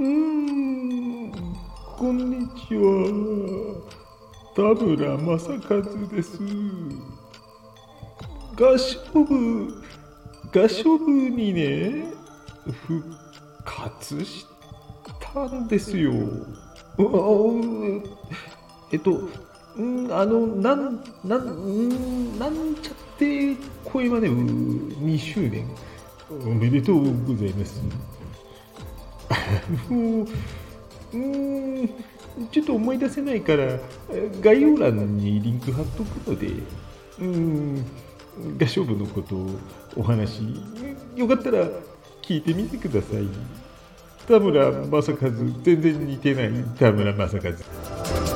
[0.00, 1.32] うん、
[1.96, 3.82] こんにちは。
[4.54, 6.38] 田村正和です。
[8.56, 9.82] 合唱部、
[10.54, 12.12] 合唱部にね、
[12.86, 13.02] 復
[13.64, 14.46] 活し
[15.34, 16.12] たんですよ。
[18.92, 19.28] えっと、
[19.82, 25.68] んあの、なん、なん、なんちゃって声まで2周年。
[26.30, 27.82] おめでとうございます。
[29.90, 31.88] うん、
[32.50, 33.78] ちょっと思い出せないから、
[34.40, 36.48] 概要欄にリンク貼っとくので、
[37.20, 37.84] うん、
[38.60, 39.50] 合唱部のことを
[39.96, 40.42] お話、
[41.16, 41.66] よかったら
[42.22, 43.26] 聞いてみてください。
[44.26, 45.30] 田村正和、
[45.62, 46.52] 全然似てない。
[46.78, 48.27] 田村正和。